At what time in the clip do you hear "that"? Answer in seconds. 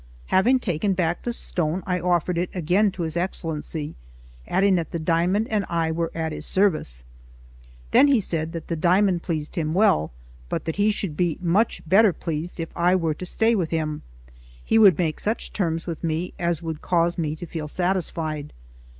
4.73-4.89, 8.53-8.67, 10.65-10.77